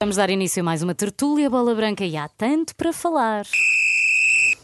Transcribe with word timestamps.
Vamos 0.00 0.14
dar 0.14 0.30
início 0.30 0.60
a 0.60 0.64
mais 0.64 0.80
uma 0.80 0.94
tertúlia 0.94 1.50
bola 1.50 1.74
branca 1.74 2.04
e 2.04 2.16
há 2.16 2.28
tanto 2.28 2.72
para 2.76 2.92
falar. 2.92 3.44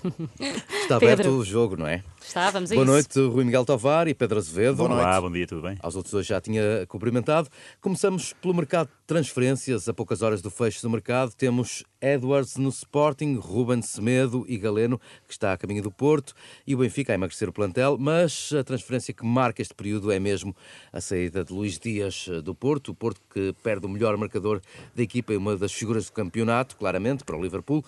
Está 0.05 0.99
Pedro. 1.01 1.13
aberto 1.13 1.29
o 1.31 1.45
jogo, 1.45 1.77
não 1.77 1.87
é? 1.87 2.03
Está, 2.21 2.51
vamos 2.51 2.71
a 2.71 2.75
Boa 2.75 2.85
isso. 2.85 2.93
noite, 2.93 3.21
Rui 3.35 3.45
Miguel 3.45 3.65
Tovar 3.65 4.07
e 4.07 4.15
Pedro 4.15 4.39
Azevedo. 4.39 4.77
Boa 4.77 4.91
Olá, 4.93 5.21
bom 5.21 5.31
dia, 5.31 5.47
tudo 5.47 5.63
bem? 5.63 5.77
Aos 5.81 5.97
outros 5.97 6.13
dois 6.13 6.27
já 6.27 6.41
tinha 6.41 6.85
cumprimentado. 6.89 7.49
Começamos 7.81 8.33
pelo 8.35 8.53
mercado 8.55 8.89
de 8.89 8.93
transferências. 9.07 9.89
A 9.89 9.95
poucas 9.95 10.21
horas 10.21 10.43
do 10.43 10.51
fecho 10.51 10.83
do 10.83 10.91
mercado, 10.91 11.33
temos 11.35 11.85
Edwards 12.03 12.57
no 12.57 12.69
Sporting, 12.69 13.37
Ruben 13.37 13.81
Semedo 13.83 14.45
e 14.47 14.59
Galeno, 14.59 14.99
que 15.27 15.33
está 15.33 15.53
a 15.53 15.57
caminho 15.57 15.83
do 15.83 15.91
Porto, 15.91 16.35
e 16.67 16.75
o 16.75 16.79
Benfica 16.79 17.13
a 17.13 17.15
emagrecer 17.15 17.49
o 17.49 17.53
plantel. 17.53 17.97
Mas 17.99 18.53
a 18.53 18.63
transferência 18.63 19.15
que 19.15 19.25
marca 19.25 19.63
este 19.63 19.75
período 19.75 20.13
é 20.13 20.19
mesmo 20.19 20.55
a 20.93 21.01
saída 21.01 21.43
de 21.45 21.53
Luís 21.53 21.79
Dias 21.79 22.27
eh, 22.31 22.41
do 22.43 22.55
Porto. 22.55 22.91
O 22.91 22.95
Porto 22.95 23.21
que 23.33 23.55
perde 23.63 23.87
o 23.87 23.89
melhor 23.89 24.17
marcador 24.19 24.61
da 24.95 25.03
equipa 25.03 25.33
e 25.33 25.37
uma 25.37 25.57
das 25.57 25.73
figuras 25.73 26.07
do 26.07 26.13
campeonato, 26.13 26.77
claramente, 26.77 27.25
para 27.25 27.37
o 27.37 27.43
Liverpool. 27.43 27.85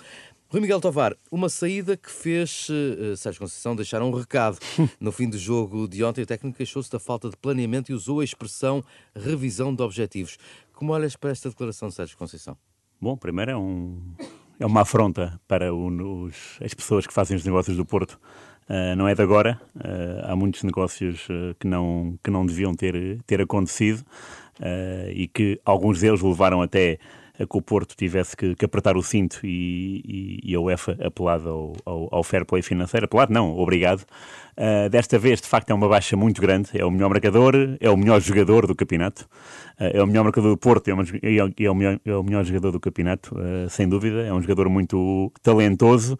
Rui 0.48 0.60
Miguel 0.60 0.80
Tovar, 0.80 1.16
uma 1.28 1.48
saída 1.48 1.96
que 1.96 2.08
fez 2.08 2.68
uh, 2.68 3.16
Sérgio 3.16 3.40
Conceição 3.40 3.74
deixar 3.74 4.00
um 4.00 4.12
recado. 4.12 4.58
No 5.00 5.10
fim 5.10 5.28
do 5.28 5.36
jogo 5.36 5.88
de 5.88 6.04
ontem, 6.04 6.22
o 6.22 6.26
técnico 6.26 6.56
queixou-se 6.56 6.90
da 6.90 7.00
falta 7.00 7.28
de 7.28 7.36
planeamento 7.36 7.90
e 7.90 7.94
usou 7.94 8.20
a 8.20 8.24
expressão 8.24 8.82
revisão 9.12 9.74
de 9.74 9.82
objetivos. 9.82 10.38
Como 10.72 10.92
olhas 10.92 11.16
para 11.16 11.30
esta 11.30 11.48
declaração, 11.48 11.90
Sérgio 11.90 12.16
Conceição? 12.16 12.56
Bom, 13.00 13.16
primeiro 13.16 13.50
é, 13.50 13.56
um, 13.56 14.00
é 14.60 14.64
uma 14.64 14.82
afronta 14.82 15.38
para 15.48 15.74
o, 15.74 16.26
os, 16.26 16.58
as 16.62 16.72
pessoas 16.72 17.08
que 17.08 17.12
fazem 17.12 17.36
os 17.36 17.44
negócios 17.44 17.76
do 17.76 17.84
Porto. 17.84 18.12
Uh, 18.70 18.94
não 18.96 19.08
é 19.08 19.16
de 19.16 19.22
agora. 19.22 19.60
Uh, 19.74 20.30
há 20.30 20.36
muitos 20.36 20.62
negócios 20.62 21.26
que, 21.58 21.66
não, 21.66 22.16
que 22.22 22.30
não 22.30 22.46
deviam 22.46 22.72
ter, 22.72 23.20
ter 23.26 23.40
acontecido 23.40 24.04
e 25.12 25.28
que 25.28 25.60
alguns 25.66 26.00
deles 26.00 26.22
levaram 26.22 26.62
até 26.62 26.98
que 27.38 27.56
o 27.56 27.60
Porto 27.60 27.94
tivesse 27.96 28.36
que, 28.36 28.54
que 28.54 28.64
apertar 28.64 28.96
o 28.96 29.02
cinto 29.02 29.40
e, 29.44 30.40
e, 30.42 30.52
e, 30.52 30.54
a 30.54 30.60
UEFA 30.60 30.96
apelado 31.04 31.48
ao, 31.48 31.72
ao, 31.84 32.08
ao, 32.12 32.24
fair 32.24 32.44
play 32.44 32.62
financeiro. 32.62 33.06
Apelado 33.06 33.32
não, 33.32 33.56
obrigado. 33.56 34.04
Uh, 34.56 34.88
desta 34.88 35.18
vez, 35.18 35.40
de 35.40 35.46
facto, 35.46 35.70
é 35.70 35.74
uma 35.74 35.88
baixa 35.88 36.16
muito 36.16 36.40
grande. 36.40 36.70
É 36.72 36.84
o 36.84 36.90
melhor 36.90 37.10
marcador, 37.10 37.54
é 37.78 37.90
o 37.90 37.96
melhor 37.96 38.20
jogador 38.20 38.66
do 38.66 38.74
campeonato. 38.74 39.28
Uh, 39.78 39.98
é 39.98 40.02
o 40.02 40.06
melhor 40.06 40.24
marcador 40.24 40.50
do 40.50 40.56
Porto 40.56 40.88
é, 40.88 40.92
é, 40.92 41.64
é, 41.64 41.70
o 41.70 41.74
melhor, 41.74 42.00
é 42.04 42.14
o 42.14 42.22
melhor 42.22 42.44
jogador 42.44 42.70
do 42.70 42.80
campeonato, 42.80 43.34
uh, 43.34 43.68
sem 43.68 43.88
dúvida. 43.88 44.22
É 44.22 44.32
um 44.32 44.40
jogador 44.40 44.68
muito 44.68 45.30
talentoso. 45.42 46.18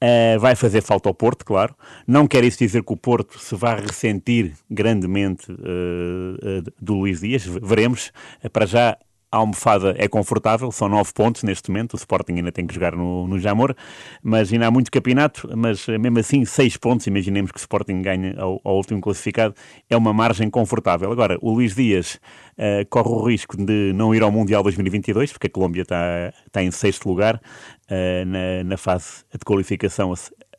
Uh, 0.00 0.38
vai 0.38 0.54
fazer 0.54 0.80
falta 0.80 1.08
ao 1.08 1.14
Porto, 1.14 1.44
claro. 1.44 1.74
Não 2.06 2.28
quer 2.28 2.44
isso 2.44 2.58
dizer 2.58 2.84
que 2.84 2.92
o 2.92 2.96
Porto 2.96 3.36
se 3.36 3.56
vá 3.56 3.74
ressentir 3.74 4.52
grandemente 4.70 5.50
uh, 5.50 5.54
uh, 5.54 6.72
do 6.80 6.94
Luís 6.94 7.20
Dias. 7.20 7.44
Veremos. 7.44 8.12
para 8.52 8.64
já, 8.64 8.96
a 9.30 9.36
almofada 9.38 9.94
é 9.98 10.08
confortável, 10.08 10.72
são 10.72 10.88
nove 10.88 11.12
pontos 11.12 11.42
neste 11.42 11.70
momento, 11.70 11.94
o 11.94 11.96
Sporting 11.96 12.34
ainda 12.34 12.50
tem 12.50 12.66
que 12.66 12.74
jogar 12.74 12.96
no, 12.96 13.26
no 13.28 13.38
Jamor, 13.38 13.74
mas 14.22 14.52
ainda 14.52 14.66
há 14.66 14.70
muito 14.70 14.90
campeonato, 14.90 15.48
mas 15.56 15.86
mesmo 15.86 16.18
assim 16.18 16.44
seis 16.44 16.76
pontos, 16.76 17.06
imaginemos 17.06 17.52
que 17.52 17.58
o 17.58 17.60
Sporting 17.60 18.00
ganhe 18.00 18.34
ao, 18.38 18.60
ao 18.64 18.76
último 18.76 19.00
classificado, 19.00 19.54
é 19.88 19.96
uma 19.96 20.12
margem 20.12 20.48
confortável. 20.48 21.12
Agora, 21.12 21.38
o 21.42 21.52
Luís 21.52 21.74
Dias 21.74 22.18
uh, 22.56 22.86
corre 22.88 23.08
o 23.08 23.26
risco 23.26 23.56
de 23.56 23.92
não 23.94 24.14
ir 24.14 24.22
ao 24.22 24.32
Mundial 24.32 24.62
2022, 24.62 25.32
porque 25.32 25.46
a 25.46 25.50
Colômbia 25.50 25.82
está, 25.82 26.32
está 26.46 26.62
em 26.62 26.70
sexto 26.70 27.08
lugar 27.08 27.36
uh, 27.36 28.24
na, 28.26 28.64
na 28.64 28.76
fase 28.76 29.24
de 29.32 29.44
qualificação 29.44 30.12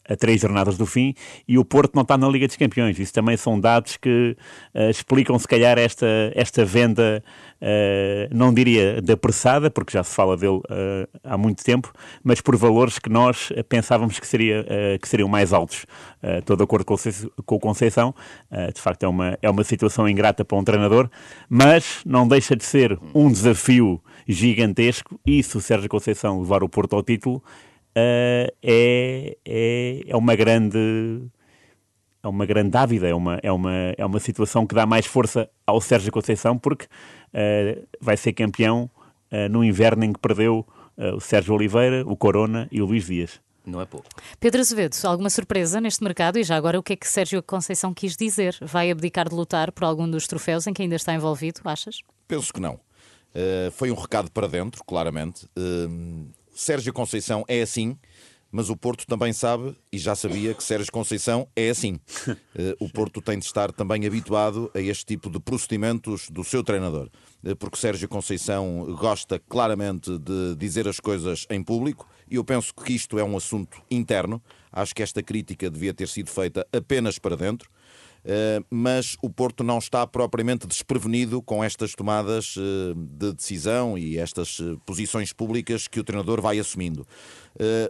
a 0.10 0.16
três 0.16 0.42
jornadas 0.42 0.78
do 0.78 0.86
fim 0.86 1.14
e 1.48 1.58
o 1.58 1.64
Porto 1.64 1.94
não 1.94 2.02
está 2.02 2.18
na 2.18 2.28
Liga 2.28 2.48
dos 2.48 2.58
Campeões. 2.58 2.98
Isso 3.00 3.14
também 3.14 3.38
são 3.38 3.60
dados 3.60 3.96
que 3.96 4.36
uh, 4.74 4.90
explicam, 4.90 5.38
se 5.38 5.48
calhar, 5.48 5.78
esta, 5.78 6.08
esta 6.34 6.66
venda, 6.66 7.24
uh, 7.62 8.36
não 8.36 8.54
diria 8.54 9.02
de 9.02 9.14
apressada, 9.14 9.70
porque 9.70 9.94
já 9.94 10.04
se 10.04 10.16
fala 10.16 10.36
dele 10.36 10.58
uh, 10.58 11.20
há 11.24 11.38
muito 11.38 11.64
tempo, 11.64 11.94
mas 12.24 12.42
por 12.42 12.56
valores 12.58 12.98
que 12.98 13.10
nós 13.10 13.52
pensávamos 13.68 14.20
que, 14.20 14.26
seria, 14.26 14.66
que 15.00 15.08
seriam 15.08 15.30
mais 15.30 15.54
altos. 15.54 15.86
estou 16.40 16.56
de 16.56 16.64
acordo 16.64 16.86
com, 16.86 16.96
o 17.56 17.60
Conceição, 17.60 18.16
de 18.74 18.82
facto 18.82 19.04
é 19.04 19.08
uma, 19.08 19.38
é 19.42 19.50
uma 19.50 19.64
situação 19.64 20.08
ingrata 20.08 20.44
para 20.44 20.58
um 20.58 20.64
treinador, 20.64 21.10
mas 21.48 22.02
não 22.06 22.28
deixa 22.28 22.56
de 22.56 22.64
ser 22.64 22.98
um 23.14 23.32
desafio 23.32 24.02
gigantesco 24.28 25.20
e 25.26 25.42
se 25.44 25.58
o 25.58 25.62
Sérgio 25.62 25.90
Conceição 25.90 26.40
levar 26.40 26.64
o 26.64 26.70
Porto 26.70 26.96
ao 26.96 27.04
título, 27.04 27.44
uh, 28.00 28.56
é, 28.64 29.38
é, 29.46 30.04
é 30.08 30.16
uma 30.16 30.36
grande 30.36 31.30
é 32.22 32.28
uma 32.28 32.46
grande 32.46 32.70
dávida, 32.70 33.08
é 33.08 33.14
uma, 33.14 33.40
é, 33.42 33.52
uma, 33.52 33.74
é 33.98 34.06
uma 34.06 34.20
situação 34.20 34.68
que 34.68 34.76
dá 34.76 34.86
mais 34.86 35.06
força 35.06 35.50
ao 35.66 35.80
Sérgio 35.80 36.12
Conceição 36.12 36.58
porque 36.58 36.86
uh, 36.86 37.88
vai 38.00 38.18
ser 38.18 38.34
campeão 38.34 38.90
uh, 39.32 39.50
no 39.50 39.64
inverno 39.64 40.04
em 40.04 40.14
que 40.14 40.20
perdeu 40.20 40.66
uh, 40.98 41.16
o 41.16 41.22
Sérgio 41.22 41.54
Oliveira, 41.54 42.04
o 42.06 42.18
Corona 42.18 42.68
e 42.72 42.82
o 42.82 42.86
Luís 42.86 43.06
Dias. 43.06 43.40
Não 43.66 43.80
é 43.80 43.86
pouco. 43.86 44.08
Pedro 44.40 44.60
Azevedo, 44.60 44.96
alguma 45.06 45.30
surpresa 45.30 45.80
neste 45.80 46.04
mercado? 46.04 46.40
E 46.40 46.44
já 46.44 46.56
agora, 46.56 46.80
o 46.80 46.84
que 46.84 46.94
é 46.94 46.96
que 46.96 47.08
Sérgio 47.08 47.42
Conceição 47.44 47.94
quis 47.94 48.18
dizer? 48.18 48.58
Vai 48.62 48.90
abdicar 48.90 49.30
de 49.30 49.36
lutar 49.36 49.72
por 49.72 49.84
algum 49.84 50.10
dos 50.10 50.28
troféus 50.28 50.66
em 50.66 50.74
que 50.74 50.82
ainda 50.82 50.96
está 50.96 51.14
envolvido, 51.14 51.62
achas? 51.64 52.00
Penso 52.28 52.52
que 52.52 52.60
não. 52.60 52.80
foi 53.74 53.92
um 53.92 53.96
recado 53.96 54.32
para 54.32 54.48
dentro, 54.48 54.84
claramente. 54.84 55.48
Sérgio 56.60 56.92
Conceição 56.92 57.46
é 57.48 57.62
assim, 57.62 57.98
mas 58.52 58.70
o 58.70 58.76
Porto 58.76 59.08
também 59.08 59.32
sabe 59.32 59.78
e 59.94 59.98
já 59.98 60.14
sabia 60.14 60.54
que 60.54 60.62
Sérgio 60.62 60.92
Conceição 60.92 61.48
é 61.56 61.70
assim. 61.70 61.98
Eh, 62.56 62.76
o 62.80 62.90
Porto 62.90 63.22
tem 63.22 63.38
de 63.38 63.46
estar 63.46 63.72
também 63.72 64.06
habituado 64.06 64.70
a 64.76 64.82
este 64.82 65.06
tipo 65.06 65.30
de 65.30 65.40
procedimentos 65.40 66.30
do 66.30 66.44
seu 66.44 66.62
treinador, 66.62 67.10
eh, 67.46 67.56
porque 67.56 67.78
Sérgio 67.78 68.10
Conceição 68.10 68.94
gosta 69.00 69.40
claramente 69.40 70.18
de 70.18 70.56
dizer 70.58 70.88
as 70.88 71.00
coisas 71.00 71.46
em 71.50 71.64
público 71.64 72.10
e 72.30 72.36
eu 72.36 72.44
penso 72.44 72.74
que 72.74 72.92
isto 72.92 73.18
é 73.18 73.24
um 73.24 73.38
assunto 73.38 73.82
interno. 73.90 74.42
Acho 74.72 74.94
que 74.94 75.04
esta 75.04 75.24
crítica 75.24 75.70
devia 75.70 75.94
ter 75.94 76.10
sido 76.10 76.30
feita 76.30 76.68
apenas 76.74 77.18
para 77.18 77.38
dentro. 77.38 77.70
Uh, 78.20 78.64
mas 78.70 79.16
o 79.22 79.30
Porto 79.30 79.64
não 79.64 79.78
está 79.78 80.06
propriamente 80.06 80.68
desprevenido 80.68 81.42
com 81.42 81.64
estas 81.64 81.96
tomadas 81.96 82.56
uh, 82.58 82.94
de 82.96 83.34
decisão 83.34 83.98
e 83.98 84.18
estas 84.18 84.60
uh, 84.60 84.80
posições 84.86 85.32
públicas 85.32 85.88
que 85.88 86.00
o 86.00 86.04
treinador 86.04 86.42
vai 86.42 86.60
assumindo. 86.60 87.08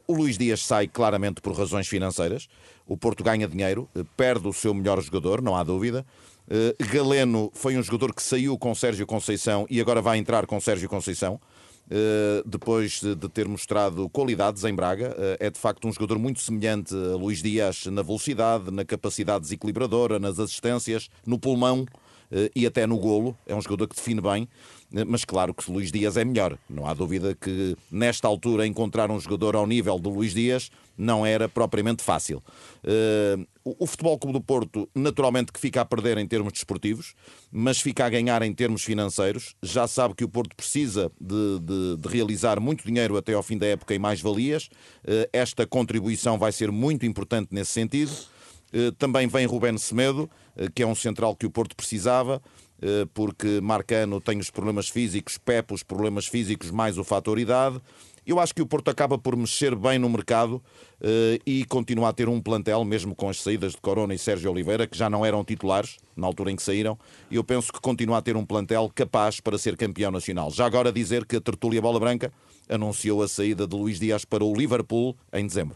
o 0.07 0.13
Luís 0.13 0.37
Dias 0.37 0.63
sai 0.63 0.87
claramente 0.87 1.41
por 1.41 1.53
razões 1.53 1.87
financeiras. 1.87 2.47
O 2.85 2.97
Porto 2.97 3.23
ganha 3.23 3.47
dinheiro, 3.47 3.87
perde 4.17 4.47
o 4.47 4.53
seu 4.53 4.73
melhor 4.73 5.01
jogador, 5.01 5.41
não 5.41 5.55
há 5.55 5.63
dúvida. 5.63 6.05
Galeno 6.91 7.51
foi 7.53 7.77
um 7.77 7.83
jogador 7.83 8.13
que 8.13 8.23
saiu 8.23 8.57
com 8.57 8.73
Sérgio 8.73 9.05
Conceição 9.05 9.67
e 9.69 9.79
agora 9.79 10.01
vai 10.01 10.17
entrar 10.17 10.47
com 10.47 10.59
Sérgio 10.59 10.89
Conceição. 10.89 11.39
Uh, 11.89 12.47
depois 12.47 13.01
de, 13.01 13.15
ter 13.29 13.47
mostrado 13.47 14.07
qualidades 14.09 14.63
em 14.63 14.75
Braga. 14.75 15.09
Uh, 15.09 15.37
é 15.39 15.49
de 15.49 15.57
facto 15.57 15.87
um 15.87 15.91
jogador 15.91 16.19
muito 16.19 16.39
semelhante 16.39 16.93
a 16.93 17.15
Luís 17.15 17.41
Dias 17.41 17.87
na 17.87 18.03
velocidade, 18.03 18.69
na 18.69 18.85
capacidade 18.85 19.41
desequilibradora, 19.41 20.19
nas 20.19 20.37
assistências, 20.39 21.09
no 21.25 21.39
pulmão. 21.39 21.87
Uh, 22.31 22.47
e 22.55 22.67
até 22.67 22.85
no 22.85 22.99
golo, 22.99 23.35
é 23.47 23.55
um 23.55 23.61
jogador 23.61 23.87
que 23.87 23.95
define 23.95 24.21
bem, 24.21 24.47
mas 25.07 25.25
claro 25.25 25.51
que 25.51 25.71
Luís 25.71 25.91
Dias 25.91 26.15
é 26.15 26.23
melhor. 26.23 26.59
Não 26.69 26.85
há 26.85 26.93
dúvida 26.93 27.33
que 27.33 27.75
nesta 27.91 28.27
altura 28.27 28.67
encontrar 28.67 29.09
um 29.09 29.19
jogador 29.19 29.55
ao 29.55 29.65
nível 29.65 29.97
do 29.97 30.11
Luís 30.11 30.31
Dias 30.31 30.69
não 30.95 31.25
era 31.25 31.49
propriamente 31.49 32.03
fácil. 32.03 32.43
O 33.77 33.85
Futebol 33.85 34.17
Clube 34.17 34.39
do 34.39 34.43
Porto, 34.43 34.89
naturalmente, 34.95 35.51
que 35.51 35.59
fica 35.59 35.81
a 35.81 35.85
perder 35.85 36.17
em 36.17 36.27
termos 36.27 36.53
desportivos, 36.53 37.13
mas 37.51 37.79
fica 37.79 38.05
a 38.05 38.09
ganhar 38.09 38.41
em 38.41 38.53
termos 38.53 38.83
financeiros. 38.83 39.55
Já 39.61 39.87
sabe 39.87 40.15
que 40.15 40.23
o 40.23 40.29
Porto 40.29 40.55
precisa 40.55 41.11
de, 41.19 41.59
de, 41.59 41.97
de 41.97 42.07
realizar 42.07 42.59
muito 42.59 42.85
dinheiro 42.85 43.17
até 43.17 43.33
ao 43.33 43.43
fim 43.43 43.57
da 43.57 43.67
época 43.67 43.93
em 43.93 43.99
mais-valias. 43.99 44.65
Uh, 45.03 45.27
esta 45.33 45.67
contribuição 45.67 46.37
vai 46.37 46.51
ser 46.51 46.71
muito 46.71 47.05
importante 47.05 47.49
nesse 47.51 47.71
sentido. 47.71 48.11
Uh, 48.73 48.91
também 48.93 49.27
vem 49.27 49.45
Rubén 49.45 49.77
Semedo, 49.77 50.29
que 50.73 50.83
é 50.83 50.87
um 50.87 50.95
central 50.95 51.35
que 51.35 51.45
o 51.45 51.51
Porto 51.51 51.75
precisava 51.75 52.41
porque 53.13 53.59
Marcano 53.59 54.21
tem 54.21 54.39
os 54.39 54.49
problemas 54.49 54.87
físicos, 54.87 55.37
Pepe 55.37 55.73
os 55.73 55.83
problemas 55.83 56.27
físicos, 56.27 56.71
mais 56.71 56.97
o 56.97 57.03
fator 57.03 57.37
idade. 57.37 57.77
Eu 58.29 58.39
acho 58.39 58.53
que 58.53 58.61
o 58.61 58.67
Porto 58.67 58.89
acaba 58.91 59.17
por 59.17 59.35
mexer 59.35 59.75
bem 59.75 59.97
no 59.97 60.07
mercado 60.07 60.61
uh, 61.01 61.41
e 61.47 61.65
continua 61.65 62.09
a 62.09 62.13
ter 62.13 62.29
um 62.29 62.39
plantel, 62.39 62.85
mesmo 62.85 63.15
com 63.15 63.27
as 63.27 63.41
saídas 63.41 63.71
de 63.71 63.79
Corona 63.79 64.13
e 64.13 64.19
Sérgio 64.19 64.51
Oliveira, 64.51 64.85
que 64.85 64.95
já 64.95 65.09
não 65.09 65.25
eram 65.25 65.43
titulares 65.43 65.97
na 66.15 66.27
altura 66.27 66.51
em 66.51 66.55
que 66.55 66.61
saíram. 66.61 66.95
Eu 67.31 67.43
penso 67.43 67.73
que 67.73 67.81
continua 67.81 68.19
a 68.19 68.21
ter 68.21 68.37
um 68.37 68.45
plantel 68.45 68.87
capaz 68.93 69.39
para 69.39 69.57
ser 69.57 69.75
campeão 69.75 70.11
nacional. 70.11 70.51
Já 70.51 70.67
agora 70.67 70.91
dizer 70.91 71.25
que 71.25 71.37
a 71.37 71.41
Tertúlia 71.41 71.81
Bola 71.81 71.99
Branca 71.99 72.31
anunciou 72.69 73.23
a 73.23 73.27
saída 73.27 73.65
de 73.65 73.75
Luís 73.75 73.99
Dias 73.99 74.23
para 74.25 74.45
o 74.45 74.53
Liverpool 74.53 75.17
em 75.33 75.47
dezembro. 75.47 75.75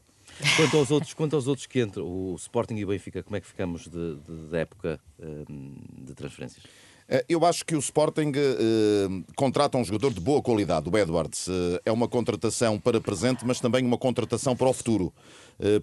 Quanto 0.55 0.77
aos 0.77 0.91
outros, 0.91 1.13
quanto 1.15 1.35
aos 1.35 1.47
outros 1.47 1.65
que 1.65 1.81
entram, 1.81 2.05
o 2.05 2.35
Sporting 2.35 2.75
e 2.75 2.85
o 2.85 2.87
Benfica, 2.89 3.23
como 3.23 3.35
é 3.35 3.41
que 3.41 3.47
ficamos 3.47 3.87
de, 3.87 4.15
de, 4.17 4.47
de 4.49 4.57
época 4.57 4.99
uh, 5.17 6.05
de 6.05 6.13
transferências? 6.13 6.63
Eh, 7.07 7.25
eu 7.29 7.45
acho 7.45 7.65
que 7.65 7.75
o 7.75 7.79
Sporting 7.79 8.31
uh, 8.31 9.33
contrata 9.35 9.77
um 9.77 9.83
jogador 9.83 10.13
de 10.13 10.19
boa 10.19 10.41
qualidade, 10.41 10.89
o 10.89 10.97
Edwards. 10.97 11.47
É 11.85 11.91
uma 11.91 12.07
contratação 12.07 12.79
para 12.79 12.99
presente, 13.01 13.45
mas 13.45 13.59
também 13.59 13.85
uma 13.85 13.97
contratação 13.97 14.55
para 14.55 14.67
o 14.67 14.73
futuro. 14.73 15.13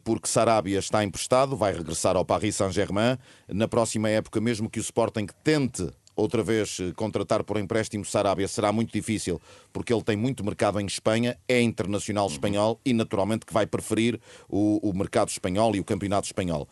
Porque 0.05 0.29
Sarabia 0.29 0.79
está 0.79 1.05
emprestado, 1.05 1.57
vai 1.57 1.73
regressar 1.73 2.17
ao 2.17 2.25
Paris 2.25 2.57
Saint-Germain. 2.57 3.17
Na 3.49 3.69
próxima 3.69 4.09
época, 4.09 4.41
mesmo 4.41 4.69
que 4.69 4.81
o 4.81 4.83
Sporting 4.83 5.27
tente 5.45 5.89
outra 6.21 6.43
vez 6.43 6.79
contratar 6.97 7.43
por 7.43 7.57
empréstimo 7.57 8.05
Sarabia 8.05 8.47
será 8.47 8.73
muito 8.73 8.93
difícil, 8.93 9.41
porque 9.73 9.93
ele 9.93 10.03
tem 10.03 10.17
muito 10.17 10.45
mercado 10.45 10.81
em 10.81 10.87
Espanha, 10.87 11.37
é 11.49 11.61
internacional 11.61 12.27
espanhol 12.27 12.81
e 12.85 12.93
naturalmente 12.93 13.47
que 13.47 13.53
vai 13.53 13.67
preferir 13.67 14.21
o, 14.49 14.89
o 14.89 14.97
mercado 14.97 15.29
espanhol 15.29 15.75
e 15.75 15.81
o 15.81 15.85
campeonato 15.85 16.27
espanhol. 16.27 16.69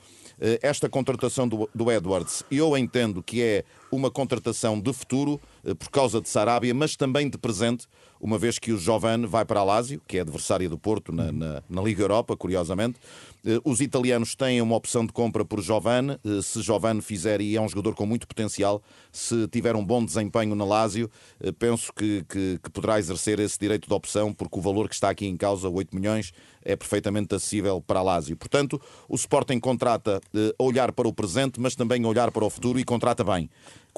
Esta 0.62 0.88
contratação 0.88 1.48
do, 1.48 1.68
do 1.74 1.90
Edwards, 1.90 2.44
eu 2.48 2.76
entendo 2.78 3.22
que 3.22 3.42
é 3.42 3.64
uma 3.90 4.08
contratação 4.08 4.78
de 4.78 4.92
futuro 4.92 5.40
por 5.78 5.90
causa 5.90 6.20
de 6.20 6.28
Sarabia, 6.28 6.74
mas 6.74 6.96
também 6.96 7.28
de 7.28 7.38
presente, 7.38 7.86
uma 8.20 8.38
vez 8.38 8.58
que 8.58 8.72
o 8.72 8.78
Giovane 8.78 9.26
vai 9.26 9.44
para 9.44 9.60
a 9.60 9.64
Lazio, 9.64 10.00
que 10.06 10.18
é 10.18 10.20
adversária 10.20 10.68
do 10.68 10.78
Porto 10.78 11.12
na, 11.12 11.30
na, 11.30 11.62
na 11.68 11.82
Liga 11.82 12.02
Europa, 12.02 12.36
curiosamente. 12.36 12.98
Eh, 13.44 13.60
os 13.64 13.80
italianos 13.80 14.34
têm 14.34 14.60
uma 14.60 14.76
opção 14.76 15.06
de 15.06 15.12
compra 15.12 15.44
por 15.44 15.60
Giovane. 15.62 16.18
Eh, 16.24 16.42
se 16.42 16.60
Giovane 16.60 17.00
fizer, 17.00 17.40
e 17.40 17.56
é 17.56 17.60
um 17.60 17.68
jogador 17.68 17.94
com 17.94 18.04
muito 18.04 18.26
potencial, 18.26 18.82
se 19.12 19.46
tiver 19.48 19.76
um 19.76 19.84
bom 19.84 20.04
desempenho 20.04 20.54
na 20.54 20.64
Lazio, 20.64 21.10
eh, 21.40 21.52
penso 21.52 21.92
que, 21.92 22.24
que, 22.28 22.58
que 22.62 22.70
poderá 22.70 22.98
exercer 22.98 23.38
esse 23.38 23.58
direito 23.58 23.86
de 23.86 23.94
opção, 23.94 24.32
porque 24.32 24.58
o 24.58 24.62
valor 24.62 24.88
que 24.88 24.94
está 24.94 25.10
aqui 25.10 25.26
em 25.26 25.36
causa, 25.36 25.68
8 25.68 25.94
milhões, 25.94 26.32
é 26.64 26.74
perfeitamente 26.76 27.34
acessível 27.34 27.80
para 27.80 28.00
a 28.00 28.02
Lazio. 28.02 28.36
Portanto, 28.36 28.80
o 29.08 29.14
Sporting 29.14 29.60
contrata 29.60 30.20
a 30.58 30.62
olhar 30.62 30.92
para 30.92 31.08
o 31.08 31.12
presente, 31.12 31.60
mas 31.60 31.74
também 31.74 32.04
a 32.04 32.08
olhar 32.08 32.30
para 32.30 32.44
o 32.44 32.50
futuro 32.50 32.78
e 32.78 32.84
contrata 32.84 33.24
bem. 33.24 33.48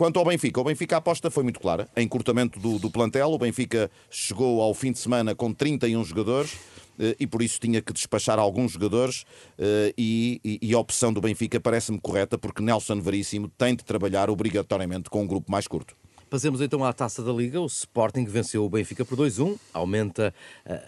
Quanto 0.00 0.18
ao 0.18 0.24
Benfica, 0.24 0.58
o 0.58 0.64
Benfica 0.64 0.94
a 0.94 0.98
aposta 0.98 1.30
foi 1.30 1.42
muito 1.42 1.60
clara. 1.60 1.86
Encurtamento 1.94 2.58
do, 2.58 2.78
do 2.78 2.90
plantel, 2.90 3.32
o 3.32 3.36
Benfica 3.36 3.90
chegou 4.10 4.62
ao 4.62 4.72
fim 4.72 4.92
de 4.92 4.98
semana 4.98 5.34
com 5.34 5.52
31 5.52 6.02
jogadores 6.04 6.56
eh, 6.98 7.16
e 7.20 7.26
por 7.26 7.42
isso 7.42 7.60
tinha 7.60 7.82
que 7.82 7.92
despachar 7.92 8.38
alguns 8.38 8.72
jogadores 8.72 9.26
eh, 9.58 9.92
e, 9.98 10.58
e, 10.62 10.72
a 10.72 10.78
opção 10.78 11.12
do 11.12 11.20
Benfica 11.20 11.60
parece-me 11.60 12.00
correta 12.00 12.38
porque 12.38 12.62
Nelson 12.62 12.98
Veríssimo 12.98 13.46
tem 13.58 13.76
de 13.76 13.84
trabalhar 13.84 14.30
obrigatoriamente 14.30 15.10
com 15.10 15.20
um 15.20 15.26
grupo 15.26 15.52
mais 15.52 15.68
curto. 15.68 15.94
Passemos 16.30 16.62
então 16.62 16.82
à 16.82 16.94
taça 16.94 17.22
da 17.22 17.30
Liga. 17.30 17.60
O 17.60 17.66
Sporting 17.66 18.24
venceu 18.24 18.64
o 18.64 18.70
Benfica 18.70 19.04
por 19.04 19.18
2-1, 19.18 19.58
aumenta 19.70 20.32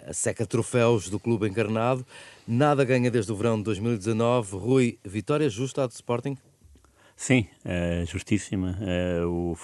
a 0.08 0.14
seca 0.14 0.44
de 0.44 0.48
troféus 0.48 1.10
do 1.10 1.20
clube 1.20 1.46
encarnado. 1.46 2.06
Nada 2.48 2.82
ganha 2.82 3.10
desde 3.10 3.30
o 3.30 3.36
verão 3.36 3.58
de 3.58 3.64
2019. 3.64 4.56
Rui, 4.56 4.98
vitória 5.04 5.50
justa 5.50 5.86
do 5.86 5.90
Sporting? 5.90 6.38
Sim, 7.22 7.46
uh, 7.64 8.04
justíssima. 8.04 8.76
O, 9.28 9.56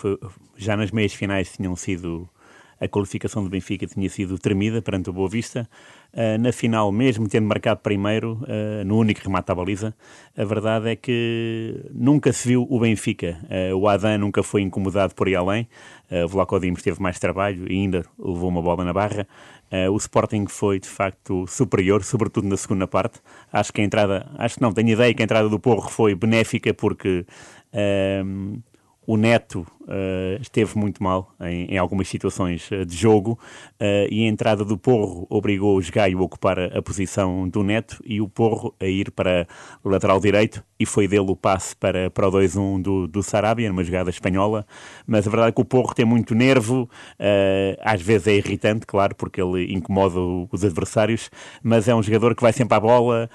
já 0.57 0.77
nas 0.77 0.93
meias 0.93 1.13
finais 1.13 1.51
tinham 1.51 1.75
sido 1.75 2.31
a 2.81 2.89
qualificação 2.89 3.43
do 3.43 3.51
Benfica 3.51 3.87
tinha 3.87 4.09
sido 4.09 4.39
tremida 4.39 4.81
perante 4.81 5.11
o 5.11 5.13
Boa 5.13 5.29
Vista. 5.29 5.69
Uh, 6.13 6.41
na 6.41 6.53
final, 6.53 6.91
mesmo 6.91 7.29
tendo 7.29 7.47
marcado 7.47 7.81
primeiro, 7.81 8.41
uh, 8.43 8.85
no 8.85 8.99
único 8.99 9.21
remate 9.23 9.51
à 9.51 9.55
baliza, 9.55 9.95
a 10.37 10.45
verdade 10.45 10.91
é 10.91 10.97
que 10.97 11.85
nunca 11.93 12.33
se 12.33 12.49
viu 12.49 12.67
o 12.69 12.81
Benfica. 12.81 13.39
Uh, 13.45 13.77
o 13.77 13.89
Adam 13.89 14.19
nunca 14.19 14.43
foi 14.43 14.63
incomodado 14.63 15.15
por 15.15 15.29
ir 15.29 15.37
além. 15.37 15.69
o 16.25 16.29
Vlaco 16.29 16.59
Dimos 16.59 16.83
teve 16.83 17.03
mais 17.03 17.19
trabalho 17.19 17.71
e 17.71 17.75
ainda 17.75 18.05
levou 18.19 18.49
uma 18.49 18.63
bola 18.63 18.85
na 18.85 18.93
barra. 18.93 19.27
o 19.93 19.97
Sporting 19.97 20.47
foi, 20.47 20.79
de 20.79 20.89
facto, 20.89 21.47
superior, 21.47 22.03
sobretudo 22.03 22.49
na 22.49 22.57
segunda 22.57 22.87
parte. 22.87 23.21
Acho 23.53 23.73
que 23.73 23.81
a 23.81 23.85
entrada, 23.85 24.31
acho 24.39 24.57
que 24.57 24.63
não, 24.63 24.73
tenho 24.73 24.89
ideia 24.89 25.13
que 25.13 25.23
a 25.23 25.25
entrada 25.25 25.49
do 25.49 25.59
Porro 25.59 25.91
foi 25.91 26.15
benéfica 26.15 26.73
porque 26.73 27.27
o 29.09 29.17
Neto 29.17 29.67
uh, 29.85 30.39
esteve 30.39 30.77
muito 30.77 31.03
mal 31.03 31.35
em, 31.41 31.65
em 31.65 31.79
algumas 31.79 32.07
situações 32.09 32.71
uh, 32.71 32.85
de 32.85 32.95
jogo 32.95 33.39
uh, 33.81 34.07
e 34.11 34.27
a 34.27 34.29
entrada 34.29 34.67
do 34.67 34.77
Porro 34.77 35.27
obrigou 35.31 35.79
o 35.79 35.83
Gaio 35.91 36.19
a 36.19 36.23
ocupar 36.23 36.59
a, 36.59 36.83
posição 36.83 37.49
do 37.49 37.63
Neto 37.63 38.03
e 38.05 38.21
o 38.21 38.29
Porro 38.29 38.75
a 38.79 38.85
ir 38.85 39.11
para 39.11 39.49
o 39.83 39.89
lateral 39.89 40.21
direito 40.21 40.63
e 40.79 40.85
foi 40.85 41.09
dele 41.09 41.25
o 41.31 41.35
passe 41.35 41.75
para, 41.75 42.11
para 42.11 42.29
o 42.29 42.31
2-1 42.31 42.83
do, 42.83 43.09
do 43.09 43.23
Sarabia, 43.23 43.71
numa 43.71 43.83
jogada 43.83 44.11
espanhola. 44.11 44.67
Mas 45.07 45.27
a 45.27 45.31
verdade 45.31 45.49
é 45.49 45.53
que 45.53 45.61
o 45.63 45.65
Porro 45.65 45.95
tem 45.95 46.05
muito 46.05 46.37
nervo, 46.37 46.89
às 47.83 48.01
vezes 48.01 48.29
é 48.29 48.37
irritante, 48.37 48.87
claro, 48.87 49.17
porque 49.17 49.43
ele 49.43 49.75
incomoda 49.75 50.21
os 50.53 50.65
adversários, 50.65 51.31
mas 51.65 51.89
é 51.89 51.95
um 51.97 52.03
jogador 52.03 52.37
que 52.37 52.43
vai 52.43 52.53
sempre 52.53 52.77
à 52.77 52.81
bola, 52.81 53.29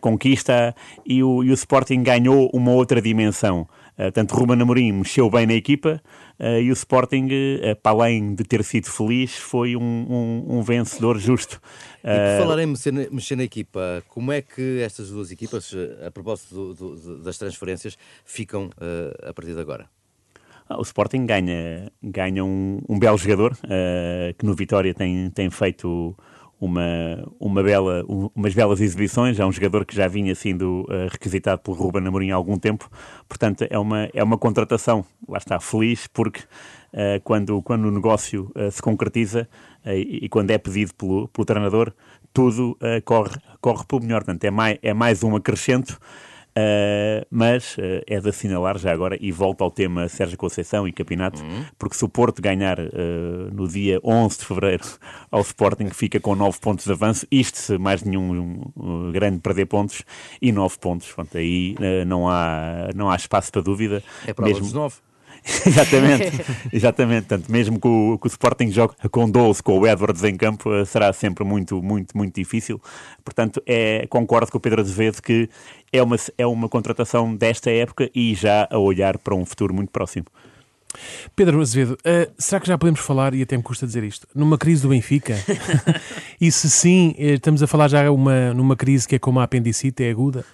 conquista 0.00 0.74
e 1.06 1.22
o, 1.22 1.44
e 1.44 1.50
o 1.50 1.54
Sporting 1.54 2.02
ganhou 2.02 2.50
uma 2.52 2.72
outra 2.72 3.00
dimensão. 3.00 3.68
Uh, 3.98 4.12
tanto 4.12 4.32
Ruben 4.36 4.62
Amorim 4.62 4.92
mexeu 4.92 5.28
bem 5.28 5.44
na 5.44 5.54
equipa 5.54 6.00
uh, 6.38 6.60
e 6.60 6.70
o 6.70 6.72
Sporting, 6.72 7.26
uh, 7.26 7.74
para 7.82 7.90
além 7.90 8.32
de 8.32 8.44
ter 8.44 8.62
sido 8.62 8.86
feliz, 8.86 9.36
foi 9.36 9.74
um, 9.74 9.82
um, 9.82 10.58
um 10.58 10.62
vencedor 10.62 11.18
justo. 11.18 11.60
E 12.04 12.38
por 12.38 12.44
falar 12.44 12.62
em 12.62 12.66
mexer 12.66 12.92
na, 12.92 13.10
mexer 13.10 13.34
na, 13.34 13.42
equipa, 13.42 14.04
como 14.08 14.30
é 14.30 14.40
que 14.40 14.80
estas 14.82 15.10
duas 15.10 15.32
equipas, 15.32 15.74
a 16.06 16.12
propósito 16.12 16.54
do, 16.54 16.74
do, 16.74 17.22
das 17.24 17.36
transferências, 17.38 17.98
ficam 18.24 18.70
a 19.20 19.34
partir 19.34 19.54
de 19.54 19.60
agora? 19.60 19.88
Ah, 20.68 20.78
o 20.78 20.82
Sporting 20.82 21.26
ganha, 21.26 21.90
ganha 22.00 22.44
um, 22.44 22.80
um 22.88 22.98
belo 23.00 23.18
jogador 23.18 23.56
que 24.38 24.46
no 24.46 24.54
Vitória 24.54 24.94
tem, 24.94 25.28
tem 25.30 25.50
feito 25.50 26.16
uma, 26.60 26.82
uma 27.38 27.62
bela, 27.62 28.04
umas 28.34 28.54
belas 28.54 28.80
exibições. 28.80 29.38
É 29.38 29.46
um 29.46 29.52
jogador 29.52 29.84
que 29.84 29.94
já 29.94 30.08
vinha 30.08 30.34
sendo 30.34 30.82
uh, 30.82 31.08
requisitado 31.10 31.60
pelo 31.62 31.76
Ruben 31.76 32.06
Amorim 32.06 32.30
há 32.30 32.34
algum 32.34 32.58
tempo. 32.58 32.90
Portanto, 33.28 33.66
é 33.68 33.78
uma, 33.78 34.08
é 34.12 34.22
uma 34.22 34.36
contratação, 34.36 35.04
lá 35.28 35.38
está, 35.38 35.60
feliz, 35.60 36.06
porque 36.08 36.40
uh, 36.40 37.20
quando, 37.22 37.62
quando 37.62 37.84
o 37.86 37.90
negócio 37.90 38.50
uh, 38.56 38.70
se 38.70 38.82
concretiza 38.82 39.48
e, 39.86 40.24
e, 40.24 40.28
quando 40.28 40.50
é 40.50 40.58
pedido 40.58 40.92
pelo, 40.94 41.28
pelo 41.28 41.44
treinador, 41.44 41.92
tudo 42.32 42.76
corre, 43.04 43.36
corre 43.60 43.84
pelo 43.86 44.02
melhor. 44.02 44.22
Portanto, 44.22 44.44
é 44.44 44.50
mais, 44.50 44.78
é 44.82 44.92
mais 44.92 45.22
um 45.22 45.34
acrescento. 45.34 45.98
Uh, 46.58 47.24
mas 47.30 47.76
uh, 47.76 48.02
é 48.06 48.18
de 48.18 48.28
assinalar 48.28 48.78
já 48.78 48.92
agora, 48.92 49.16
e 49.20 49.30
volto 49.30 49.62
ao 49.62 49.70
tema 49.70 50.08
Sérgio 50.08 50.36
Conceição 50.36 50.88
e 50.88 50.92
campeonato, 50.92 51.40
uhum. 51.40 51.64
porque 51.78 51.96
se 51.96 52.04
o 52.04 52.08
Porto 52.08 52.42
ganhar 52.42 52.80
uh, 52.80 52.90
no 53.52 53.68
dia 53.68 54.00
11 54.02 54.38
de 54.38 54.44
fevereiro 54.44 54.84
ao 55.30 55.40
Sporting, 55.42 55.90
fica 55.90 56.18
com 56.18 56.34
9 56.34 56.58
pontos 56.58 56.84
de 56.84 56.92
avanço, 56.92 57.26
isto 57.30 57.58
se 57.58 57.78
mais 57.78 58.02
nenhum 58.02 58.64
um, 58.76 59.12
grande 59.12 59.38
perder 59.38 59.66
pontos, 59.66 60.02
e 60.42 60.50
9 60.50 60.78
pontos. 60.78 61.12
Portanto, 61.12 61.38
aí 61.38 61.76
não, 62.06 62.28
há, 62.28 62.90
não 62.94 63.10
há 63.10 63.16
espaço 63.16 63.52
para 63.52 63.62
dúvida. 63.62 64.02
É 64.26 64.32
prova 64.32 64.50
mesmo... 64.50 64.64
dos 64.64 64.72
9. 64.72 64.96
exatamente, 65.66 66.44
exatamente. 66.72 67.26
Portanto, 67.26 67.50
mesmo 67.50 67.80
que 67.80 67.88
o, 67.88 68.18
que 68.18 68.26
o 68.26 68.28
Sporting 68.28 68.70
jogue 68.70 68.94
com 69.10 69.28
12, 69.30 69.62
com 69.62 69.78
o 69.78 69.86
Edwards 69.86 70.22
em 70.24 70.36
campo, 70.36 70.72
eh, 70.74 70.84
será 70.84 71.12
sempre 71.12 71.44
muito, 71.44 71.82
muito, 71.82 72.16
muito 72.16 72.34
difícil. 72.34 72.80
Portanto, 73.24 73.62
é, 73.66 74.06
concordo 74.08 74.50
com 74.50 74.58
o 74.58 74.60
Pedro 74.60 74.80
Azevedo 74.80 75.22
que 75.22 75.48
é 75.92 76.02
uma, 76.02 76.16
é 76.36 76.46
uma 76.46 76.68
contratação 76.68 77.34
desta 77.34 77.70
época 77.70 78.10
e 78.14 78.34
já 78.34 78.68
a 78.70 78.78
olhar 78.78 79.18
para 79.18 79.34
um 79.34 79.44
futuro 79.44 79.74
muito 79.74 79.90
próximo. 79.90 80.26
Pedro 81.36 81.60
Azevedo, 81.60 81.94
uh, 81.94 82.32
será 82.38 82.60
que 82.60 82.66
já 82.66 82.78
podemos 82.78 83.00
falar, 83.00 83.34
e 83.34 83.42
até 83.42 83.56
me 83.56 83.62
custa 83.62 83.86
dizer 83.86 84.02
isto, 84.04 84.26
numa 84.34 84.56
crise 84.56 84.82
do 84.82 84.88
Benfica? 84.88 85.36
e 86.40 86.50
se 86.50 86.68
sim, 86.70 87.14
eh, 87.18 87.34
estamos 87.34 87.62
a 87.62 87.66
falar 87.66 87.88
já 87.88 88.10
uma, 88.10 88.54
numa 88.54 88.74
crise 88.74 89.06
que 89.06 89.14
é 89.14 89.18
como 89.18 89.38
a 89.38 89.44
apendicite, 89.44 90.02
é 90.02 90.10
aguda? 90.10 90.44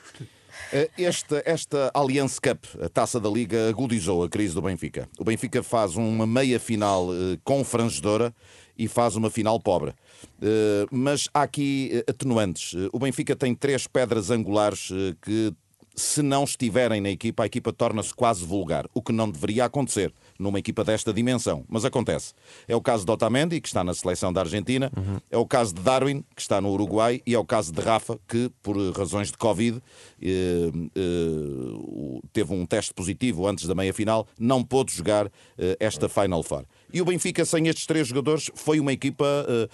Eh, 0.72 0.90
esta, 0.98 1.42
esta 1.44 1.90
Allianz 1.94 2.38
Cup, 2.38 2.64
a 2.82 2.88
taça 2.88 3.20
da 3.20 3.28
Liga, 3.28 3.68
agudizou 3.68 4.24
a 4.24 4.28
crise 4.28 4.54
do 4.54 4.62
Benfica. 4.62 5.08
O 5.18 5.24
Benfica 5.24 5.62
faz 5.62 5.96
uma 5.96 6.26
meia 6.26 6.58
final 6.58 7.08
uh, 7.08 7.38
confrangedora 7.44 8.34
e 8.76 8.88
faz 8.88 9.16
uma 9.16 9.30
final 9.30 9.60
pobre. 9.60 9.90
Uh, 9.90 10.86
mas 10.90 11.28
há 11.32 11.42
aqui 11.42 12.02
atenuantes. 12.08 12.74
O 12.92 12.98
Benfica 12.98 13.36
tem 13.36 13.54
três 13.54 13.86
pedras 13.86 14.30
angulares 14.30 14.90
que, 15.22 15.52
se 15.94 16.22
não 16.22 16.44
estiverem 16.44 17.00
na 17.00 17.10
equipa, 17.10 17.44
a 17.44 17.46
equipa 17.46 17.72
torna-se 17.72 18.12
quase 18.12 18.44
vulgar, 18.44 18.86
o 18.94 19.02
que 19.02 19.12
não 19.12 19.30
deveria 19.30 19.64
acontecer 19.64 20.12
numa 20.38 20.58
equipa 20.58 20.84
desta 20.84 21.12
dimensão, 21.12 21.64
mas 21.68 21.84
acontece. 21.84 22.34
É 22.66 22.74
o 22.74 22.80
caso 22.80 23.04
de 23.04 23.10
Otamendi, 23.10 23.60
que 23.60 23.68
está 23.68 23.84
na 23.84 23.94
seleção 23.94 24.32
da 24.32 24.40
Argentina, 24.40 24.90
uhum. 24.96 25.18
é 25.30 25.36
o 25.36 25.46
caso 25.46 25.74
de 25.74 25.80
Darwin, 25.80 26.24
que 26.34 26.42
está 26.42 26.60
no 26.60 26.70
Uruguai, 26.70 27.22
e 27.26 27.34
é 27.34 27.38
o 27.38 27.44
caso 27.44 27.72
de 27.72 27.80
Rafa, 27.80 28.18
que 28.26 28.50
por 28.62 28.76
razões 28.96 29.30
de 29.30 29.38
Covid 29.38 29.80
eh, 30.20 30.70
eh, 30.94 32.20
teve 32.32 32.52
um 32.52 32.66
teste 32.66 32.92
positivo 32.92 33.46
antes 33.46 33.66
da 33.66 33.74
meia-final, 33.74 34.26
não 34.38 34.62
pôde 34.62 34.92
jogar 34.92 35.26
eh, 35.58 35.76
esta 35.80 36.08
Final 36.08 36.42
Four. 36.42 36.64
E 36.94 37.02
o 37.02 37.04
Benfica, 37.04 37.44
sem 37.44 37.66
estes 37.66 37.86
três 37.86 38.06
jogadores, 38.06 38.52
foi 38.54 38.78
uma 38.78 38.92
equipa 38.92 39.24
uh, 39.24 39.64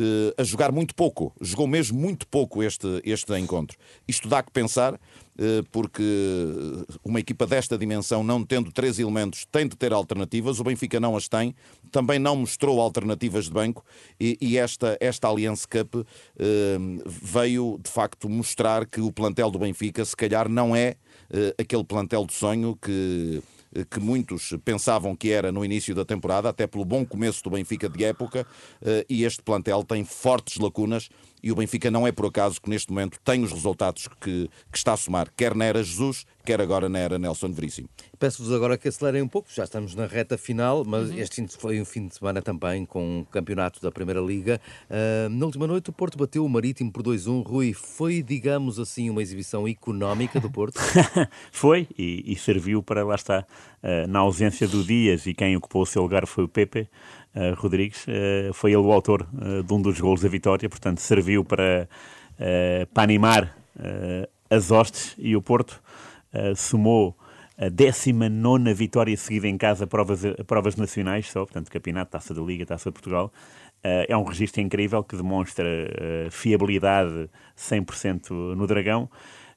uh, 0.00 0.34
a 0.38 0.44
jogar 0.44 0.70
muito 0.70 0.94
pouco. 0.94 1.34
Jogou 1.40 1.66
mesmo 1.66 1.98
muito 1.98 2.24
pouco 2.28 2.62
este, 2.62 3.02
este 3.04 3.36
encontro. 3.36 3.76
Isto 4.06 4.28
dá 4.28 4.44
que 4.44 4.52
pensar, 4.52 4.96
porque 5.70 6.02
uma 7.04 7.20
equipa 7.20 7.46
desta 7.46 7.78
dimensão, 7.78 8.24
não 8.24 8.44
tendo 8.44 8.72
três 8.72 8.98
elementos, 8.98 9.46
tem 9.50 9.66
de 9.66 9.76
ter 9.76 9.92
alternativas. 9.92 10.58
O 10.58 10.64
Benfica 10.64 10.98
não 10.98 11.16
as 11.16 11.28
tem. 11.28 11.54
Também 11.92 12.18
não 12.18 12.36
mostrou 12.36 12.80
alternativas 12.80 13.44
de 13.44 13.52
banco. 13.52 13.84
E, 14.20 14.36
e 14.40 14.58
esta, 14.58 14.96
esta 15.00 15.28
Allianz 15.28 15.64
Cup 15.64 16.06
veio, 17.06 17.78
de 17.82 17.90
facto, 17.90 18.28
mostrar 18.28 18.86
que 18.86 19.00
o 19.00 19.12
plantel 19.12 19.50
do 19.50 19.58
Benfica, 19.58 20.04
se 20.04 20.16
calhar, 20.16 20.48
não 20.48 20.74
é 20.74 20.96
aquele 21.58 21.84
plantel 21.84 22.26
de 22.26 22.34
sonho 22.34 22.76
que 22.80 23.42
eh, 23.74 23.84
que 23.88 24.00
muitos 24.00 24.54
pensavam 24.64 25.14
que 25.14 25.30
era 25.30 25.52
no 25.52 25.64
início 25.64 25.94
da 25.94 26.04
temporada, 26.04 26.48
até 26.48 26.66
pelo 26.66 26.84
bom 26.84 27.04
começo 27.04 27.42
do 27.42 27.50
Benfica 27.50 27.88
de 27.88 28.04
época, 28.04 28.46
eh, 28.82 29.04
e 29.08 29.24
este 29.24 29.42
plantel 29.42 29.84
tem 29.84 30.04
fortes 30.04 30.58
lacunas 30.58 31.08
e 31.42 31.52
o 31.52 31.56
Benfica 31.56 31.90
não 31.90 32.06
é 32.06 32.12
por 32.12 32.26
acaso 32.26 32.60
que 32.60 32.68
neste 32.68 32.90
momento 32.90 33.18
tem 33.24 33.42
os 33.42 33.52
resultados 33.52 34.08
que, 34.20 34.48
que 34.70 34.78
está 34.78 34.92
a 34.92 34.96
somar, 34.96 35.28
quer 35.36 35.54
na 35.54 35.64
era 35.64 35.82
Jesus, 35.82 36.26
quer 36.44 36.60
agora 36.60 36.88
na 36.88 36.98
era 36.98 37.18
Nelson 37.18 37.52
Veríssimo. 37.52 37.88
Peço-vos 38.18 38.52
agora 38.52 38.76
que 38.76 38.88
acelerem 38.88 39.22
um 39.22 39.28
pouco, 39.28 39.48
já 39.54 39.64
estamos 39.64 39.94
na 39.94 40.06
reta 40.06 40.36
final, 40.36 40.84
mas 40.84 41.10
uhum. 41.10 41.18
este 41.18 41.46
foi 41.58 41.80
um 41.80 41.84
fim 41.84 42.06
de 42.06 42.16
semana 42.16 42.42
também 42.42 42.84
com 42.84 43.20
o 43.20 43.26
campeonato 43.26 43.80
da 43.80 43.92
Primeira 43.92 44.20
Liga. 44.20 44.60
Uh, 44.90 45.28
na 45.28 45.46
última 45.46 45.66
noite 45.66 45.90
o 45.90 45.92
Porto 45.92 46.18
bateu 46.18 46.44
o 46.44 46.48
Marítimo 46.48 46.90
por 46.90 47.02
2-1. 47.02 47.46
Rui, 47.46 47.72
foi, 47.72 48.22
digamos 48.22 48.78
assim, 48.78 49.10
uma 49.10 49.22
exibição 49.22 49.68
económica 49.68 50.40
do 50.40 50.50
Porto? 50.50 50.80
foi, 51.52 51.86
e, 51.96 52.24
e, 52.26 52.36
serviu 52.36 52.82
para, 52.82 53.04
lá 53.04 53.14
está, 53.14 53.46
uh, 53.82 54.08
na 54.08 54.20
ausência 54.20 54.66
do 54.66 54.82
Dias 54.82 55.26
e 55.26 55.34
quem 55.34 55.56
ocupou 55.56 55.82
o 55.82 55.86
seu 55.86 56.02
lugar 56.02 56.26
foi 56.26 56.44
o 56.44 56.48
Pepe. 56.48 56.88
Uh, 57.38 57.54
Rodrigues, 57.54 58.04
foi 58.52 58.72
ele 58.72 58.82
o 58.82 58.90
autor 58.90 59.28
de 59.64 59.72
um 59.72 59.80
dos 59.80 60.00
golos 60.00 60.22
da 60.22 60.28
vitória, 60.28 60.68
portanto 60.68 60.98
serviu 60.98 61.44
para, 61.44 61.88
para 62.92 63.02
animar 63.04 63.56
as 64.50 64.72
hostes 64.72 65.14
e 65.16 65.36
o 65.36 65.42
Porto 65.42 65.80
somou 66.56 67.16
a 67.58 67.68
19 67.68 68.72
vitória 68.72 69.16
seguida 69.16 69.48
em 69.48 69.58
casa 69.58 69.86
provas, 69.86 70.22
provas 70.46 70.76
nacionais, 70.76 71.28
só, 71.28 71.44
portanto, 71.44 71.70
campeonato, 71.70 72.12
taça 72.12 72.32
da 72.32 72.40
Liga, 72.40 72.64
taça 72.64 72.88
de 72.88 72.94
Portugal. 72.94 73.32
Uh, 73.78 74.06
é 74.08 74.16
um 74.16 74.24
registro 74.24 74.60
incrível 74.60 75.02
que 75.02 75.16
demonstra 75.16 75.64
uh, 75.66 76.30
fiabilidade 76.30 77.28
100% 77.56 78.30
no 78.30 78.66
Dragão 78.66 79.08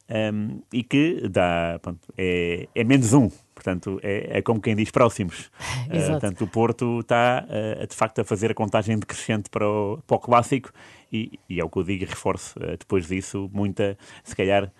um, 0.09 0.13
ehm, 0.13 0.59
e 0.71 0.83
que 0.83 1.27
dá, 1.27 1.79
pronto, 1.81 2.01
é, 2.15 2.67
é 2.75 2.83
menos 2.83 3.13
um 3.13 3.31
Portanto, 3.61 3.99
é, 4.01 4.39
é, 4.39 4.41
como 4.41 4.59
quem 4.59 4.75
diz 4.75 4.89
próximos. 4.89 5.51
uh, 5.85 6.11
portanto, 6.11 6.43
o 6.43 6.47
Porto 6.47 6.99
está, 7.01 7.45
uh, 7.47 7.85
de 7.85 7.95
facto, 7.95 8.19
a 8.19 8.23
fazer 8.23 8.49
a 8.49 8.53
contagem 8.55 8.97
decrescente 8.97 9.51
para 9.51 9.69
o, 9.69 10.01
para 10.07 10.17
o 10.17 10.19
clássico 10.19 10.71
e, 11.13 11.39
e 11.47 11.59
é 11.59 11.63
o 11.63 11.69
que 11.69 11.77
eu 11.77 11.83
digo 11.83 12.03
e 12.03 12.07
reforço. 12.07 12.57
Uh, 12.57 12.75
depois 12.77 13.07
disso, 13.07 13.51
muita, 13.53 13.95
se 14.23 14.35
calhar, 14.35 14.71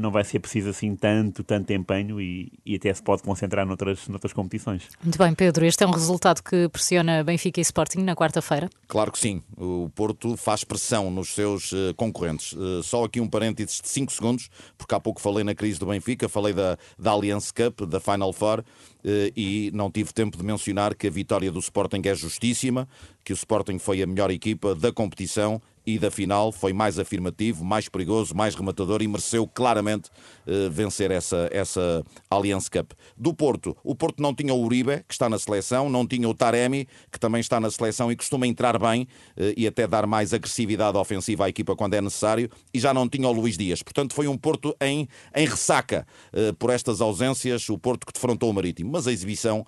não 0.00 0.10
vai 0.10 0.24
ser 0.24 0.38
preciso 0.40 0.70
assim 0.70 0.96
tanto, 0.96 1.44
tanto 1.44 1.72
empenho 1.72 2.20
e, 2.20 2.52
e, 2.64 2.76
até 2.76 2.92
se 2.92 3.02
pode 3.02 3.22
concentrar 3.22 3.66
noutras, 3.66 4.08
noutras 4.08 4.32
competições. 4.32 4.88
Muito 5.02 5.18
bem, 5.18 5.34
Pedro. 5.34 5.64
Este 5.64 5.84
é 5.84 5.86
um 5.86 5.92
resultado 5.92 6.42
que 6.42 6.68
pressiona 6.68 7.22
Benfica 7.22 7.60
e 7.60 7.62
Sporting 7.62 8.00
na 8.00 8.16
quarta-feira? 8.16 8.68
Claro 8.88 9.12
que 9.12 9.18
sim. 9.18 9.42
O 9.56 9.90
Porto 9.94 10.36
faz 10.36 10.64
pressão 10.64 11.10
nos 11.10 11.28
seus 11.28 11.70
concorrentes. 11.96 12.56
só 12.82 13.04
aqui 13.04 13.20
um 13.20 13.28
parênteses 13.28 13.80
de 13.80 13.88
5 13.88 14.12
segundos, 14.12 14.50
porque 14.76 14.94
há 14.94 15.00
pouco 15.00 15.20
falei 15.20 15.44
na 15.44 15.54
crise 15.54 15.78
do 15.78 15.86
Benfica, 15.86 16.28
falei 16.28 16.52
da, 16.52 16.76
da 16.98 17.12
Allianz 17.12 17.52
Cup, 17.52 17.82
da 17.82 18.00
Final 18.00 18.32
Four 18.32 18.64
eh, 19.04 19.32
e 19.36 19.70
não 19.72 19.90
tive 19.90 20.12
tempo 20.12 20.36
de 20.36 20.42
mencionar 20.42 20.94
que 20.94 21.06
a 21.06 21.10
vitória 21.10 21.50
do 21.50 21.58
Sporting 21.58 22.02
é 22.04 22.14
justíssima, 22.14 22.88
que 23.24 23.32
o 23.32 23.34
Sporting 23.34 23.78
foi 23.78 24.02
a 24.02 24.06
melhor 24.06 24.30
equipa 24.30 24.74
da 24.74 24.92
competição 24.92 25.60
e 25.88 25.98
da 25.98 26.10
final 26.10 26.52
foi 26.52 26.74
mais 26.74 26.98
afirmativo, 26.98 27.64
mais 27.64 27.88
perigoso, 27.88 28.34
mais 28.34 28.54
rematador 28.54 29.00
e 29.00 29.08
mereceu 29.08 29.46
claramente 29.46 30.10
uh, 30.46 30.70
vencer 30.70 31.10
essa, 31.10 31.48
essa 31.50 32.04
Allianz 32.28 32.68
Cup. 32.68 32.92
Do 33.16 33.32
Porto, 33.32 33.74
o 33.82 33.94
Porto 33.94 34.22
não 34.22 34.34
tinha 34.34 34.52
o 34.52 34.62
Uribe, 34.62 35.02
que 35.08 35.14
está 35.14 35.30
na 35.30 35.38
seleção, 35.38 35.88
não 35.88 36.06
tinha 36.06 36.28
o 36.28 36.34
Taremi, 36.34 36.86
que 37.10 37.18
também 37.18 37.40
está 37.40 37.58
na 37.58 37.70
seleção 37.70 38.12
e 38.12 38.16
costuma 38.16 38.46
entrar 38.46 38.78
bem 38.78 39.04
uh, 39.38 39.54
e 39.56 39.66
até 39.66 39.86
dar 39.86 40.06
mais 40.06 40.34
agressividade 40.34 40.98
ofensiva 40.98 41.46
à 41.46 41.48
equipa 41.48 41.74
quando 41.74 41.94
é 41.94 42.02
necessário, 42.02 42.50
e 42.74 42.78
já 42.78 42.92
não 42.92 43.08
tinha 43.08 43.26
o 43.26 43.32
Luís 43.32 43.56
Dias. 43.56 43.82
Portanto, 43.82 44.12
foi 44.12 44.28
um 44.28 44.36
Porto 44.36 44.76
em, 44.82 45.08
em 45.34 45.46
ressaca 45.46 46.06
uh, 46.34 46.54
por 46.56 46.68
estas 46.68 47.00
ausências, 47.00 47.66
o 47.70 47.78
Porto 47.78 48.06
que 48.06 48.12
defrontou 48.12 48.50
o 48.50 48.52
Marítimo. 48.52 48.90
Mas 48.92 49.06
a 49.06 49.12
exibição 49.12 49.66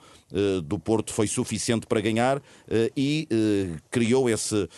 do 0.64 0.78
Porto 0.78 1.12
foi 1.12 1.26
suficiente 1.26 1.86
para 1.86 2.00
ganhar 2.00 2.40
e 2.96 3.26
criou 3.90 4.30
esse, 4.30 4.68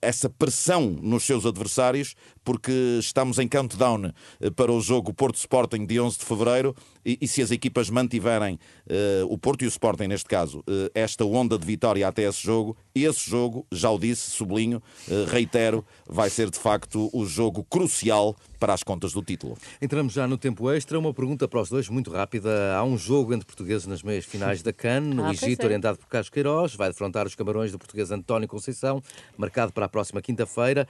essa 0.00 0.30
pressão 0.30 0.81
nos 0.90 1.24
seus 1.24 1.46
adversários, 1.46 2.16
porque 2.44 2.98
estamos 2.98 3.38
em 3.38 3.48
countdown 3.48 4.12
eh, 4.40 4.50
para 4.50 4.72
o 4.72 4.80
jogo 4.80 5.12
Porto 5.12 5.36
Sporting 5.36 5.86
de 5.86 6.00
11 6.00 6.18
de 6.18 6.24
fevereiro 6.24 6.74
e, 7.04 7.18
e 7.20 7.28
se 7.28 7.42
as 7.42 7.50
equipas 7.50 7.90
mantiverem, 7.90 8.58
uh, 8.86 9.26
o 9.28 9.36
Porto 9.36 9.62
e 9.62 9.66
o 9.66 9.68
Sporting 9.68 10.06
neste 10.06 10.28
caso, 10.28 10.60
uh, 10.60 10.90
esta 10.94 11.24
onda 11.24 11.58
de 11.58 11.66
vitória 11.66 12.06
até 12.06 12.22
esse 12.22 12.42
jogo, 12.42 12.76
esse 12.94 13.28
jogo, 13.28 13.66
já 13.72 13.90
o 13.90 13.98
disse, 13.98 14.30
sublinho, 14.30 14.82
uh, 15.08 15.24
reitero, 15.26 15.84
vai 16.08 16.30
ser 16.30 16.50
de 16.50 16.58
facto 16.58 17.10
o 17.12 17.26
jogo 17.26 17.64
crucial 17.64 18.36
para 18.58 18.72
as 18.72 18.84
contas 18.84 19.12
do 19.12 19.22
título. 19.22 19.56
Entramos 19.80 20.12
já 20.12 20.28
no 20.28 20.38
tempo 20.38 20.70
extra. 20.70 20.96
Uma 20.96 21.12
pergunta 21.12 21.48
para 21.48 21.60
os 21.60 21.68
dois, 21.68 21.88
muito 21.88 22.12
rápida. 22.12 22.76
Há 22.76 22.84
um 22.84 22.96
jogo 22.96 23.34
entre 23.34 23.44
portugueses 23.44 23.88
nas 23.88 24.04
meias 24.04 24.24
finais 24.24 24.62
da 24.62 24.72
CAN, 24.72 25.00
no 25.00 25.24
ah, 25.26 25.32
Egito, 25.32 25.62
é. 25.62 25.64
orientado 25.64 25.98
por 25.98 26.06
Carlos 26.06 26.30
Queiroz. 26.30 26.76
Vai 26.76 26.88
defrontar 26.88 27.26
os 27.26 27.34
camarões 27.34 27.72
do 27.72 27.78
português 27.78 28.12
António 28.12 28.46
Conceição, 28.46 29.02
marcado 29.36 29.72
para 29.72 29.86
a 29.86 29.88
próxima 29.88 30.22
quinta-feira. 30.22 30.86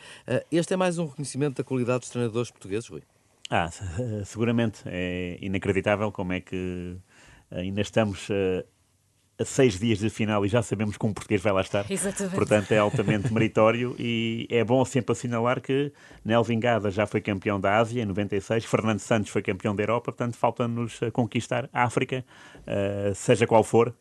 Este 0.50 0.74
é 0.74 0.76
mais 0.76 0.98
um 0.98 1.06
reconhecimento 1.06 1.41
da 1.50 1.64
qualidade 1.64 2.00
dos 2.00 2.10
treinadores 2.10 2.50
portugueses, 2.50 2.88
Rui? 2.88 3.02
Ah, 3.50 3.68
seguramente. 4.24 4.82
É 4.86 5.36
inacreditável 5.40 6.10
como 6.10 6.32
é 6.32 6.40
que 6.40 6.96
ainda 7.50 7.82
estamos 7.82 8.28
uh, 8.30 8.64
a 9.38 9.44
seis 9.44 9.78
dias 9.78 9.98
de 9.98 10.08
final 10.08 10.44
e 10.46 10.48
já 10.48 10.62
sabemos 10.62 10.96
que 10.96 11.04
um 11.04 11.12
português 11.12 11.42
vai 11.42 11.52
lá 11.52 11.60
estar. 11.60 11.90
Exatamente. 11.90 12.34
Portanto, 12.34 12.72
é 12.72 12.78
altamente 12.78 13.30
meritório 13.34 13.94
e 13.98 14.46
é 14.50 14.64
bom 14.64 14.84
sempre 14.84 15.12
assinalar 15.12 15.60
que 15.60 15.92
Nelvin 16.24 16.60
Gada 16.60 16.90
já 16.90 17.06
foi 17.06 17.20
campeão 17.20 17.60
da 17.60 17.76
Ásia 17.76 18.02
em 18.02 18.06
96, 18.06 18.64
Fernando 18.64 19.00
Santos 19.00 19.30
foi 19.30 19.42
campeão 19.42 19.76
da 19.76 19.82
Europa, 19.82 20.12
portanto, 20.12 20.36
falta-nos 20.36 21.00
conquistar 21.12 21.68
a 21.72 21.84
África, 21.84 22.24
seja 23.14 23.46
qual 23.46 23.64
for, 23.64 23.94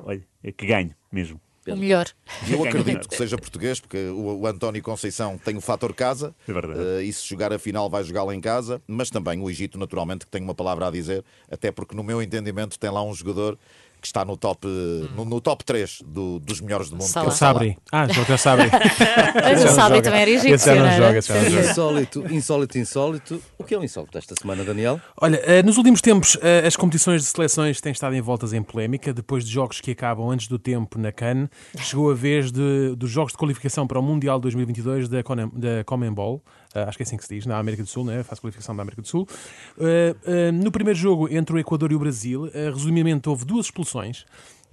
olha, 0.00 0.22
que 0.56 0.66
ganhe 0.66 0.94
mesmo. 1.10 1.40
O 1.72 1.76
melhor. 1.76 2.06
Eu 2.48 2.64
acredito 2.64 3.08
que 3.08 3.16
seja 3.16 3.38
português, 3.38 3.80
porque 3.80 3.98
o, 4.08 4.40
o 4.40 4.46
António 4.46 4.82
Conceição 4.82 5.38
tem 5.38 5.56
o 5.56 5.60
fator 5.60 5.94
casa. 5.94 6.34
É 6.46 6.52
verdade. 6.52 6.78
Uh, 6.78 7.00
e 7.00 7.12
se 7.12 7.26
jogar 7.26 7.52
a 7.52 7.58
final, 7.58 7.88
vai 7.88 8.04
jogá-la 8.04 8.34
em 8.34 8.40
casa. 8.40 8.82
Mas 8.86 9.10
também 9.10 9.40
o 9.40 9.48
Egito, 9.48 9.78
naturalmente, 9.78 10.26
que 10.26 10.30
tem 10.30 10.42
uma 10.42 10.54
palavra 10.54 10.88
a 10.88 10.90
dizer, 10.90 11.24
até 11.50 11.72
porque, 11.72 11.94
no 11.94 12.02
meu 12.02 12.20
entendimento, 12.20 12.78
tem 12.78 12.90
lá 12.90 13.02
um 13.02 13.14
jogador 13.14 13.58
que 14.04 14.08
está 14.08 14.22
no 14.22 14.36
top, 14.36 14.68
no, 15.16 15.24
no 15.24 15.40
top 15.40 15.64
3 15.64 16.02
do, 16.04 16.38
dos 16.38 16.60
melhores 16.60 16.90
do 16.90 16.96
mundo. 16.96 17.10
Que 17.10 17.18
é 17.18 17.22
o 17.22 17.30
Sabri. 17.30 17.78
Ah, 17.90 18.06
joga 18.06 18.36
Sabri. 18.36 18.68
Mas 19.34 19.64
o 19.64 19.68
Sabri 19.68 20.02
também 20.02 20.20
era 20.20 20.30
egípcio. 20.30 20.54
Esse 20.54 20.74
não 20.74 20.90
joga, 20.90 21.18
esse 21.18 21.32
não 21.32 21.50
joga. 21.50 21.70
Insólito, 21.70 22.34
insólito, 22.34 22.78
insólito. 22.78 23.42
O 23.56 23.64
que 23.64 23.74
é 23.74 23.78
um 23.78 23.82
insólito 23.82 24.18
esta 24.18 24.34
semana, 24.38 24.62
Daniel? 24.62 25.00
Olha, 25.18 25.36
eh, 25.36 25.62
nos 25.62 25.78
últimos 25.78 26.02
tempos 26.02 26.36
eh, 26.42 26.66
as 26.66 26.76
competições 26.76 27.22
de 27.22 27.28
seleções 27.28 27.80
têm 27.80 27.92
estado 27.92 28.14
envoltas 28.14 28.52
em 28.52 28.62
polémica. 28.62 29.14
Depois 29.14 29.42
de 29.42 29.50
jogos 29.50 29.80
que 29.80 29.92
acabam 29.92 30.28
antes 30.28 30.48
do 30.48 30.58
tempo 30.58 30.98
na 30.98 31.10
CAN, 31.10 31.48
chegou 31.78 32.10
a 32.10 32.14
vez 32.14 32.52
de, 32.52 32.94
dos 32.94 33.10
jogos 33.10 33.32
de 33.32 33.38
qualificação 33.38 33.86
para 33.86 33.98
o 33.98 34.02
Mundial 34.02 34.38
2022 34.38 35.08
da, 35.08 35.22
Conan, 35.22 35.50
da 35.54 35.82
Commonball. 35.84 36.42
Uh, 36.74 36.88
acho 36.88 36.96
que 36.96 37.02
é 37.02 37.06
assim 37.06 37.16
que 37.16 37.24
se 37.24 37.34
diz, 37.34 37.46
na 37.46 37.58
América 37.58 37.82
do 37.82 37.88
Sul, 37.88 38.04
né? 38.04 38.22
faz 38.22 38.40
qualificação 38.40 38.74
da 38.74 38.82
América 38.82 39.02
do 39.02 39.08
Sul. 39.08 39.28
Uh, 39.76 39.84
uh, 40.28 40.52
no 40.52 40.72
primeiro 40.72 40.98
jogo 40.98 41.28
entre 41.28 41.54
o 41.54 41.58
Equador 41.58 41.92
e 41.92 41.94
o 41.94 41.98
Brasil, 41.98 42.50
resumidamente, 42.52 43.28
hove 43.28 43.44
duas 43.44 43.66
expulsões 43.66 44.24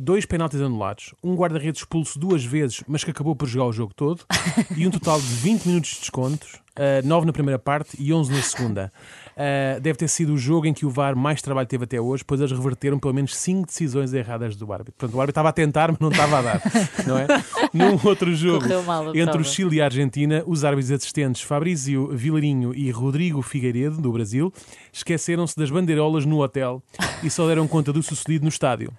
dois 0.01 0.25
penaltis 0.25 0.59
anulados, 0.59 1.13
um 1.23 1.35
guarda-redes 1.35 1.81
expulso 1.81 2.17
duas 2.17 2.43
vezes, 2.43 2.83
mas 2.87 3.03
que 3.03 3.11
acabou 3.11 3.35
por 3.35 3.47
jogar 3.47 3.65
o 3.65 3.71
jogo 3.71 3.93
todo, 3.95 4.25
e 4.75 4.87
um 4.87 4.91
total 4.91 5.19
de 5.19 5.27
20 5.27 5.65
minutos 5.67 5.91
de 5.91 5.99
descontos, 5.99 6.55
uh, 6.55 7.05
9 7.05 7.27
na 7.27 7.31
primeira 7.31 7.59
parte 7.59 7.95
e 7.99 8.11
11 8.11 8.31
na 8.31 8.41
segunda. 8.41 8.91
Uh, 9.31 9.79
deve 9.79 9.97
ter 9.97 10.07
sido 10.07 10.33
o 10.33 10.37
jogo 10.37 10.65
em 10.65 10.73
que 10.73 10.87
o 10.87 10.89
VAR 10.89 11.15
mais 11.15 11.41
trabalho 11.41 11.67
teve 11.67 11.83
até 11.83 12.01
hoje, 12.01 12.23
pois 12.25 12.41
eles 12.41 12.51
reverteram 12.51 12.97
pelo 12.97 13.13
menos 13.13 13.35
5 13.35 13.67
decisões 13.67 14.11
erradas 14.11 14.55
do 14.55 14.71
árbitro. 14.73 14.93
Portanto, 14.97 15.15
o 15.15 15.21
árbitro 15.21 15.31
estava 15.31 15.49
a 15.49 15.53
tentar, 15.53 15.91
mas 15.91 15.99
não 15.99 16.09
estava 16.09 16.39
a 16.39 16.41
dar. 16.41 16.61
não 17.05 17.17
é? 17.17 17.27
Num 17.71 17.99
outro 18.03 18.33
jogo, 18.33 18.65
entre 19.13 19.39
o 19.39 19.43
Chile 19.43 19.77
e 19.77 19.81
a 19.81 19.85
Argentina, 19.85 20.43
os 20.47 20.63
árbitros 20.63 20.91
assistentes 20.91 21.43
Fabrício 21.43 22.07
Vilarinho 22.07 22.73
e 22.73 22.89
Rodrigo 22.89 23.41
Figueiredo, 23.43 24.01
do 24.01 24.11
Brasil, 24.11 24.51
esqueceram-se 24.91 25.55
das 25.55 25.69
bandeirolas 25.69 26.25
no 26.25 26.41
hotel 26.41 26.81
e 27.23 27.29
só 27.29 27.47
deram 27.47 27.67
conta 27.67 27.93
do 27.93 28.01
sucedido 28.01 28.43
no 28.43 28.49
estádio. 28.49 28.91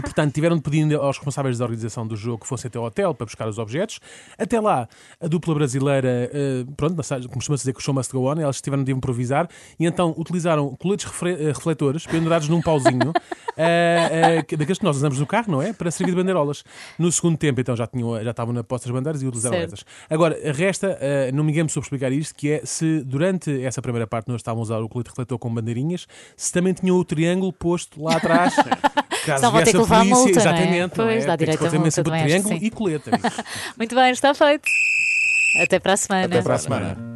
Portanto, 0.00 0.32
tiveram 0.32 0.56
de 0.56 0.62
pedir 0.62 0.94
aos 0.94 1.16
responsáveis 1.18 1.58
da 1.58 1.64
organização 1.64 2.06
do 2.06 2.16
jogo 2.16 2.38
que 2.38 2.46
fossem 2.46 2.68
até 2.68 2.78
ao 2.78 2.84
hotel 2.84 3.14
para 3.14 3.26
buscar 3.26 3.46
os 3.46 3.58
objetos. 3.58 4.00
Até 4.38 4.58
lá, 4.58 4.88
a 5.20 5.28
dupla 5.28 5.54
brasileira, 5.54 6.30
uh, 6.32 6.72
pronto, 6.72 6.96
costuma-se 6.96 7.62
dizer 7.62 7.72
que 7.72 7.80
o 7.80 7.82
show 7.82 7.92
must 7.92 8.12
go 8.12 8.30
on, 8.30 8.40
elas 8.40 8.60
tiveram 8.60 8.82
de 8.82 8.92
improvisar 8.92 9.48
e 9.78 9.84
então 9.84 10.14
utilizaram 10.16 10.74
coletes 10.76 11.10
eh, 11.22 11.48
refletores 11.48 12.06
pendurados 12.06 12.48
num 12.48 12.62
pauzinho, 12.62 13.10
uh, 13.10 13.12
uh, 13.12 14.56
daqueles 14.56 14.78
que 14.78 14.84
nós 14.84 14.96
usamos 14.96 15.18
no 15.18 15.26
carro, 15.26 15.52
não 15.52 15.60
é? 15.60 15.72
Para 15.72 15.90
servir 15.90 16.12
de 16.12 16.16
bandeirolas. 16.16 16.64
No 16.98 17.12
segundo 17.12 17.36
tempo, 17.36 17.60
então, 17.60 17.76
já, 17.76 17.86
tinham, 17.86 18.22
já 18.22 18.30
estavam 18.30 18.54
na 18.54 18.64
posta 18.64 18.88
das 18.88 18.94
bandeiras 18.94 19.22
e 19.22 19.26
utilizaram 19.26 19.56
certo. 19.56 19.74
essas. 19.74 19.84
Agora, 20.08 20.38
resta, 20.52 20.98
não 21.34 21.44
me 21.44 21.52
engano 21.52 21.68
sobre 21.68 21.86
explicar 21.86 22.12
isto, 22.12 22.34
que 22.34 22.50
é 22.50 22.62
se 22.64 23.02
durante 23.02 23.62
essa 23.62 23.82
primeira 23.82 24.06
parte 24.06 24.28
nós 24.28 24.40
estávamos 24.40 24.70
a 24.70 24.74
usar 24.76 24.84
o 24.84 24.88
colete 24.88 25.10
refletor 25.10 25.38
com 25.38 25.52
bandeirinhas, 25.52 26.06
se 26.36 26.52
também 26.52 26.72
tinham 26.72 26.96
o 26.96 27.04
triângulo 27.04 27.52
posto 27.52 28.02
lá 28.02 28.16
atrás 28.16 28.54
Caso 29.24 29.44
Só 29.44 29.50
vou 29.50 29.62
ter 29.62 29.70
que 29.70 29.78
levar 29.78 29.98
polícia, 29.98 30.14
a 30.14 30.18
multa, 30.18 30.40
exatamente, 30.40 30.98
não 30.98 31.04
é? 31.04 31.12
Pois, 31.12 31.24
é? 31.24 31.26
dá 31.26 31.36
direito 31.36 31.66
a 31.66 31.70
multa 31.70 32.04
triângulo 32.04 32.58
e 32.60 32.70
coleta. 32.70 33.10
Muito 33.78 33.94
bem, 33.94 34.10
está 34.10 34.34
feito. 34.34 34.68
Até 35.62 35.78
para 35.78 35.92
a 35.92 35.96
semana. 35.96 36.26
Até 36.26 36.42
para 36.42 36.54
a 36.54 36.58
semana. 36.58 37.11